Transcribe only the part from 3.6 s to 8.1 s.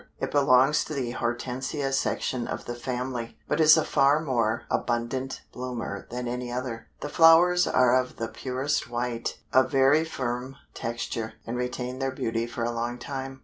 is a far more abundant bloomer than any other. The flowers are